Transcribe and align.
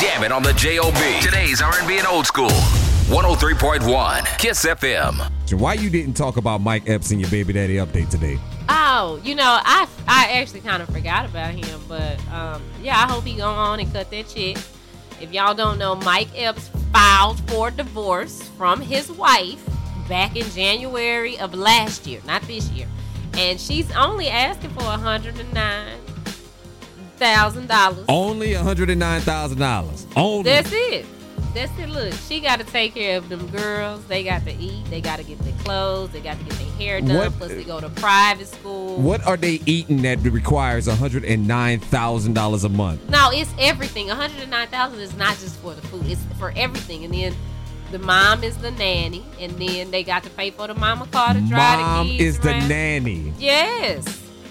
Jam 0.00 0.22
it 0.22 0.30
on 0.30 0.44
the 0.44 0.52
JOB. 0.52 0.94
Today's 1.20 1.60
R&B 1.60 1.98
and 1.98 2.06
old 2.06 2.24
school. 2.24 2.50
103.1 3.10 4.38
Kiss 4.38 4.64
FM. 4.64 5.28
So 5.44 5.56
why 5.56 5.74
you 5.74 5.90
didn't 5.90 6.14
talk 6.14 6.36
about 6.36 6.60
Mike 6.60 6.88
Epps 6.88 7.10
in 7.10 7.18
your 7.18 7.28
baby 7.30 7.52
daddy 7.52 7.76
update 7.78 8.08
today? 8.08 8.38
Oh, 8.68 9.20
you 9.24 9.34
know, 9.34 9.58
I 9.64 9.88
I 10.06 10.38
actually 10.38 10.60
kind 10.60 10.84
of 10.84 10.88
forgot 10.90 11.24
about 11.24 11.52
him, 11.52 11.80
but 11.88 12.16
um, 12.32 12.62
yeah, 12.80 12.96
I 12.96 13.10
hope 13.10 13.24
he 13.24 13.34
go 13.34 13.48
on 13.48 13.80
and 13.80 13.92
cut 13.92 14.08
that 14.12 14.30
shit. 14.30 14.64
If 15.20 15.32
y'all 15.32 15.54
don't 15.54 15.78
know, 15.78 15.96
Mike 15.96 16.28
Epps 16.36 16.68
filed 16.92 17.40
for 17.50 17.72
divorce 17.72 18.42
from 18.56 18.80
his 18.80 19.10
wife 19.10 19.68
back 20.08 20.36
in 20.36 20.48
January 20.50 21.36
of 21.40 21.54
last 21.54 22.06
year, 22.06 22.20
not 22.24 22.42
this 22.42 22.70
year, 22.70 22.86
and 23.34 23.58
she's 23.60 23.90
only 23.96 24.28
asking 24.28 24.70
for 24.70 24.84
a 27.20 27.34
hundred 27.36 28.90
and 28.90 28.98
nine 29.00 29.20
thousand 29.20 29.58
dollars. 29.58 30.04
Only 30.08 30.12
$109,000. 30.16 30.16
Only. 30.16 30.42
That's 30.44 30.70
it. 30.72 31.06
That's 31.54 31.76
it. 31.78 31.88
Look, 31.88 32.12
she 32.28 32.40
got 32.40 32.58
to 32.60 32.64
take 32.64 32.94
care 32.94 33.16
of 33.18 33.28
them 33.28 33.46
girls. 33.48 34.04
They 34.04 34.22
got 34.22 34.44
to 34.44 34.52
eat. 34.54 34.84
They 34.90 35.00
got 35.00 35.16
to 35.18 35.24
get 35.24 35.38
their 35.40 35.52
clothes. 35.64 36.10
They 36.10 36.20
got 36.20 36.38
to 36.38 36.44
get 36.44 36.52
their 36.54 36.70
hair 36.72 37.00
done. 37.00 37.16
What- 37.16 37.32
Plus, 37.32 37.50
they 37.50 37.62
uh, 37.62 37.66
go 37.66 37.80
to 37.80 37.88
private 37.90 38.46
school. 38.48 38.96
What 39.00 39.26
are 39.26 39.36
they 39.36 39.60
eating 39.66 40.02
that 40.02 40.18
requires 40.22 40.86
$109,000 40.88 42.64
a 42.64 42.68
month? 42.68 43.08
No, 43.10 43.30
it's 43.32 43.52
everything. 43.58 44.08
One 44.08 44.16
hundred 44.16 44.40
and 44.42 44.50
nine 44.50 44.68
thousand 44.68 45.00
is 45.00 45.14
not 45.16 45.38
just 45.38 45.56
for 45.60 45.74
the 45.74 45.82
food; 45.88 46.06
it's 46.06 46.20
for 46.38 46.52
everything. 46.56 47.04
And 47.04 47.14
then 47.14 47.34
the 47.90 47.98
mom 47.98 48.44
is 48.44 48.56
the 48.58 48.70
nanny, 48.72 49.24
and 49.40 49.52
then 49.52 49.90
they 49.90 50.02
got 50.04 50.22
to 50.24 50.30
pay 50.30 50.50
for 50.50 50.66
the 50.66 50.74
mama 50.74 51.06
car 51.06 51.34
to 51.34 51.40
drive 51.40 51.78
Mom 51.80 52.06
the 52.08 52.18
kids 52.18 52.36
is 52.36 52.40
the 52.42 52.52
nanny. 52.52 53.32
Yes, 53.38 54.04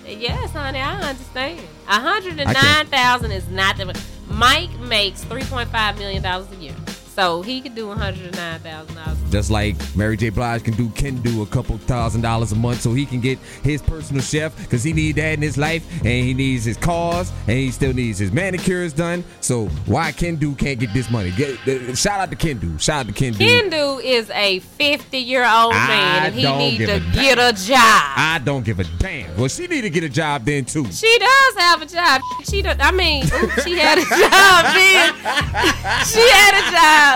yes, 0.07 0.51
honey, 0.51 0.79
I 0.79 1.09
understand. 1.09 1.59
One 1.59 2.01
hundred 2.01 2.39
and 2.39 2.53
nine 2.53 2.85
thousand 2.87 3.31
is 3.31 3.47
not 3.49 3.77
the. 3.77 3.99
Mike 4.29 4.77
makes 4.79 5.23
three 5.23 5.43
point 5.43 5.69
five 5.69 5.97
million 5.97 6.21
dollars 6.21 6.47
a 6.51 6.55
year, 6.55 6.75
so 7.17 7.41
he 7.41 7.61
could 7.61 7.73
do 7.73 7.87
one 7.87 7.97
hundred 7.97 8.35
nine 8.35 8.59
thousand 8.59 8.93
dollars. 8.93 9.17
Just 9.31 9.49
like 9.49 9.75
Mary 9.95 10.15
J. 10.15 10.29
Blige 10.29 10.63
can 10.63 10.75
do, 10.75 10.87
can 10.89 11.19
do 11.23 11.41
a 11.41 11.47
couple 11.47 11.75
thousand 11.79 12.21
dollars 12.21 12.51
a 12.51 12.55
month 12.55 12.81
so 12.81 12.93
he 12.93 13.07
can 13.07 13.19
get 13.19 13.39
his 13.63 13.81
personal 13.81 14.21
chef 14.21 14.55
because 14.59 14.83
he 14.83 14.93
need 14.93 15.15
that 15.15 15.33
in 15.33 15.41
his 15.41 15.57
life 15.57 15.83
and 15.97 16.05
he 16.05 16.35
needs 16.35 16.63
his 16.63 16.77
cars 16.77 17.31
and 17.47 17.57
he 17.57 17.71
still 17.71 17.91
needs 17.91 18.19
his 18.19 18.31
manicures 18.31 18.93
done. 18.93 19.23
So 19.41 19.65
why 19.87 20.11
Kendu 20.11 20.55
can't 20.59 20.79
get 20.79 20.93
this 20.93 21.09
money? 21.09 21.31
Get, 21.31 21.67
uh, 21.67 21.95
shout 21.95 22.19
out 22.19 22.29
to 22.29 22.35
Kendu. 22.35 22.79
Shout 22.79 22.99
out 22.99 23.07
to 23.07 23.13
Ken 23.13 23.33
Do. 23.33 23.43
Kendu 23.43 23.99
is 24.03 24.29
a 24.29 24.59
fifty-year-old 24.59 25.73
I 25.73 25.87
man, 25.87 26.25
and 26.27 26.35
he 26.35 26.55
needs 26.55 26.85
to 26.85 26.97
a 26.97 26.99
get 27.13 27.39
a 27.39 27.51
job. 27.65 27.79
I 27.79 28.39
don't 28.45 28.63
give 28.63 28.79
a 28.79 28.83
damn. 28.99 29.35
Well, 29.37 29.47
she 29.47 29.65
need 29.65 29.81
to 29.81 29.89
get 29.89 30.03
a 30.03 30.09
job 30.09 30.45
then 30.45 30.65
too. 30.65 30.85
She 30.91 31.17
does 31.17 31.55
have 31.57 31.81
a 31.81 31.87
job. 31.87 32.21
She 32.47 32.61
don't. 32.61 32.79
I 32.79 32.91
mean, 32.91 33.23
ooh, 33.23 33.49
she 33.63 33.75
had 33.79 33.97
a 33.97 34.05
job 34.05 34.75
being. 34.75 35.13
She 36.05 36.21
had 36.29 36.53
a 36.53 36.71
job 36.71 37.06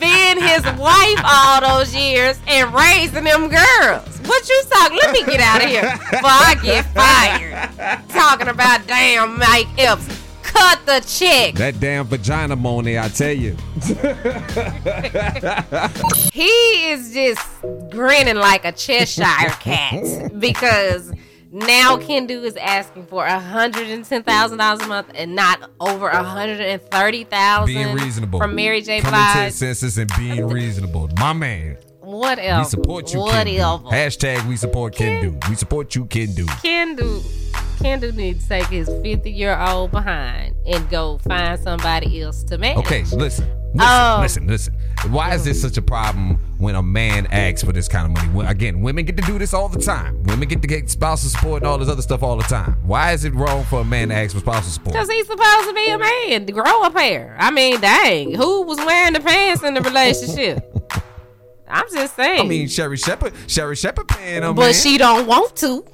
being 0.00 0.40
his 0.40 0.62
wife 0.78 1.20
all 1.24 1.60
those 1.60 1.94
years 1.94 2.38
and 2.48 2.72
raising 2.74 3.24
them 3.24 3.48
girls. 3.48 4.18
What 4.26 4.48
you 4.48 4.62
talking? 4.70 4.98
Let 5.02 5.12
me 5.12 5.24
get 5.24 5.40
out 5.40 5.62
of 5.62 5.68
here 5.68 5.82
before 5.82 6.30
I 6.30 6.54
get 6.62 6.84
fired. 6.94 8.08
Talking 8.08 8.48
about 8.48 8.86
damn 8.86 9.38
Mike 9.38 9.68
Epps. 9.78 10.08
Cut 10.42 10.84
the 10.84 11.00
check. 11.06 11.54
That 11.54 11.80
damn 11.80 12.06
vagina 12.06 12.56
money, 12.56 12.98
I 12.98 13.08
tell 13.08 13.32
you. 13.32 13.56
He 16.32 16.90
is 16.90 17.12
just 17.14 17.40
grinning 17.90 18.36
like 18.36 18.64
a 18.64 18.72
Cheshire 18.72 19.24
cat 19.60 20.32
because 20.38 21.12
now 21.52 21.96
Kendu 21.98 22.42
is 22.44 22.56
asking 22.56 23.06
for 23.06 23.24
hundred 23.26 23.88
and 23.88 24.04
ten 24.04 24.22
thousand 24.22 24.58
dollars 24.58 24.80
a 24.80 24.86
month 24.86 25.10
and 25.14 25.34
not 25.36 25.70
over 25.78 26.08
hundred 26.08 26.60
and 26.60 26.82
thirty 26.90 27.24
thousand. 27.24 27.74
Being 27.74 27.94
reasonable. 27.94 28.38
from 28.40 28.54
Mary 28.54 28.80
J. 28.80 29.00
Coming 29.00 29.20
to 29.20 29.24
Blige. 29.34 29.44
his 29.46 29.56
senses 29.56 29.98
and 29.98 30.10
being 30.18 30.46
reasonable. 30.58 31.08
My 31.18 31.32
man. 31.32 31.76
What 32.00 32.38
else? 32.38 32.66
We 32.66 32.70
support 32.70 33.12
you, 33.14 33.20
What 33.20 33.46
else? 33.46 33.82
Hashtag 33.84 34.46
we 34.48 34.56
support 34.56 34.94
Kendu. 34.94 35.48
We 35.48 35.54
support 35.54 35.94
you, 35.94 36.04
Ken 36.06 36.34
Do. 36.34 36.44
Kendu, 36.46 37.20
Kendu 37.78 38.14
needs 38.14 38.42
to 38.44 38.48
take 38.48 38.66
his 38.66 38.88
fifty 39.02 39.30
year 39.30 39.56
old 39.58 39.92
behind 39.92 40.56
and 40.66 40.88
go 40.90 41.18
find 41.18 41.60
somebody 41.60 42.20
else 42.22 42.42
to 42.44 42.58
manage. 42.58 42.78
Okay, 42.84 43.04
listen. 43.12 43.46
Listen, 43.74 43.88
Oh. 43.90 44.18
listen, 44.20 44.46
listen. 44.46 44.74
Why 45.10 45.34
is 45.34 45.44
this 45.44 45.60
such 45.60 45.76
a 45.78 45.82
problem 45.82 46.38
when 46.58 46.74
a 46.74 46.82
man 46.82 47.26
asks 47.30 47.64
for 47.64 47.72
this 47.72 47.88
kind 47.88 48.06
of 48.06 48.32
money? 48.32 48.46
Again, 48.48 48.82
women 48.82 49.04
get 49.06 49.16
to 49.16 49.22
do 49.22 49.38
this 49.38 49.54
all 49.54 49.68
the 49.68 49.80
time. 49.80 50.22
Women 50.24 50.46
get 50.46 50.60
to 50.62 50.68
get 50.68 50.90
spousal 50.90 51.30
support 51.30 51.62
and 51.62 51.66
all 51.68 51.78
this 51.78 51.88
other 51.88 52.02
stuff 52.02 52.22
all 52.22 52.36
the 52.36 52.42
time. 52.44 52.76
Why 52.84 53.12
is 53.12 53.24
it 53.24 53.34
wrong 53.34 53.64
for 53.64 53.80
a 53.80 53.84
man 53.84 54.10
to 54.10 54.14
ask 54.14 54.34
for 54.34 54.40
spousal 54.40 54.70
support? 54.70 54.92
Because 54.92 55.08
he's 55.08 55.26
supposed 55.26 55.68
to 55.68 55.74
be 55.74 55.88
a 55.88 55.98
man, 55.98 56.46
to 56.46 56.52
grow 56.52 56.82
a 56.84 56.90
pair. 56.90 57.34
I 57.38 57.50
mean, 57.50 57.80
dang, 57.80 58.34
who 58.34 58.62
was 58.62 58.78
wearing 58.78 59.14
the 59.14 59.20
pants 59.20 59.62
in 59.62 59.74
the 59.74 59.80
relationship? 59.80 60.62
I'm 61.68 61.86
just 61.92 62.14
saying. 62.14 62.40
I 62.40 62.44
mean, 62.44 62.68
Sherri 62.68 62.98
Shepherd, 62.98 63.32
Sherri 63.46 63.76
Shepherd 63.76 64.06
paying 64.08 64.42
her 64.42 64.52
but 64.52 64.60
man. 64.60 64.74
she 64.74 64.98
don't 64.98 65.26
want 65.26 65.56
to. 65.56 65.84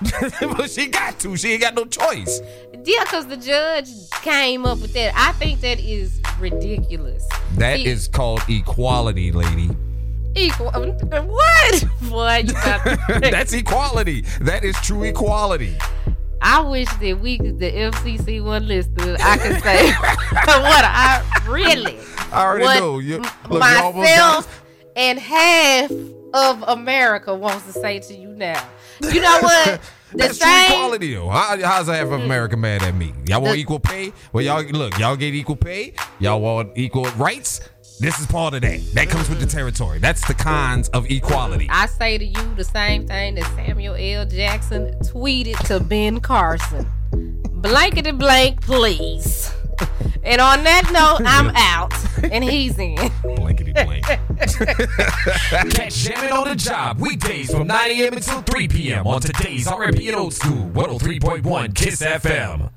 but 0.56 0.68
she 0.70 0.88
got 0.88 1.18
to. 1.20 1.36
She 1.36 1.52
ain't 1.52 1.62
got 1.62 1.74
no 1.74 1.84
choice. 1.84 2.40
Yeah, 2.84 3.04
because 3.04 3.26
the 3.28 3.36
judge 3.36 3.88
came 4.22 4.66
up 4.66 4.80
with 4.80 4.92
that. 4.94 5.12
I 5.16 5.32
think 5.32 5.60
that 5.60 5.78
is 5.80 6.20
ridiculous. 6.38 7.26
That 7.54 7.76
See, 7.76 7.86
is 7.86 8.08
called 8.08 8.42
equality, 8.48 9.32
lady. 9.32 9.70
equal. 10.34 10.70
What? 10.70 11.84
Boy. 12.02 12.42
That's 13.20 13.52
equality. 13.52 14.22
That 14.40 14.64
is 14.64 14.76
true 14.82 15.02
equality. 15.04 15.76
I 16.40 16.60
wish 16.60 16.86
that 17.00 17.18
we 17.20 17.38
the 17.38 17.70
FCC 17.72 18.42
one 18.44 18.68
listed. 18.68 19.16
I 19.20 19.36
could 19.38 19.60
say 19.62 19.90
what 19.92 20.84
I 20.84 21.22
really. 21.48 21.98
I 22.30 22.44
already 22.44 22.64
what 22.64 22.78
know. 22.78 22.98
You, 23.00 23.18
look, 23.18 23.32
you 23.50 23.58
myself 23.58 24.64
and 24.94 25.18
half 25.18 25.90
of 26.34 26.62
America 26.62 27.34
wants 27.34 27.66
to 27.66 27.72
say 27.72 27.98
to 28.00 28.14
you 28.14 28.28
now. 28.28 28.62
You 29.02 29.20
know 29.20 29.38
what? 29.40 29.80
The 30.10 30.16
That's 30.16 30.38
true 30.38 30.46
same. 30.48 30.72
equality, 30.72 31.14
though. 31.14 31.28
How, 31.28 31.62
how's 31.62 31.86
half 31.88 32.04
of 32.04 32.12
mm-hmm. 32.12 32.22
America 32.22 32.56
mad 32.56 32.82
at 32.82 32.94
me? 32.94 33.12
Y'all 33.26 33.42
want 33.42 33.56
The- 33.56 33.60
equal 33.60 33.78
pay? 33.78 34.14
Well, 34.32 34.42
y'all 34.42 34.62
look. 34.62 34.98
Y'all 34.98 35.16
get 35.16 35.34
equal 35.34 35.56
pay. 35.56 35.92
Y'all 36.18 36.40
want 36.40 36.70
equal 36.76 37.04
rights. 37.18 37.60
This 38.00 38.18
is 38.18 38.26
part 38.26 38.54
of 38.54 38.62
that. 38.62 38.80
That 38.94 39.10
comes 39.10 39.28
with 39.28 39.38
the 39.38 39.46
territory. 39.46 39.98
That's 39.98 40.26
the 40.26 40.32
cons 40.32 40.88
of 40.90 41.10
equality. 41.10 41.68
I 41.68 41.84
say 41.84 42.16
to 42.16 42.24
you 42.24 42.54
the 42.54 42.64
same 42.64 43.06
thing 43.06 43.34
that 43.34 43.44
Samuel 43.54 43.96
L. 43.98 44.24
Jackson 44.24 44.94
tweeted 45.00 45.58
to 45.66 45.78
Ben 45.78 46.20
Carson. 46.20 46.90
Blankety 47.60 48.12
blank, 48.12 48.62
please. 48.62 49.52
And 50.22 50.40
on 50.40 50.64
that 50.64 50.90
note, 50.92 51.26
I'm 51.28 51.50
out 51.54 51.92
and 52.32 52.44
he's 52.44 52.78
in. 52.78 52.96
Catch 55.70 55.94
Jamming 55.96 56.32
on 56.32 56.48
the 56.48 56.54
Job 56.56 56.98
weekdays 56.98 57.50
from 57.50 57.66
9 57.66 57.90
a.m. 57.90 58.14
until 58.14 58.40
3 58.40 58.68
p.m. 58.68 59.06
on 59.06 59.20
today's 59.20 59.68
R&B 59.68 60.08
and 60.08 60.16
Old 60.16 60.32
School 60.32 60.70
103.1 60.70 61.74
Kiss 61.74 62.00
FM. 62.00 62.70